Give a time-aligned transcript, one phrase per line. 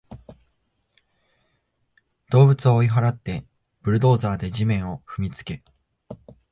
[2.31, 3.45] 動物を追い払って、
[3.83, 5.63] ブルドーザーで地面を踏みつけ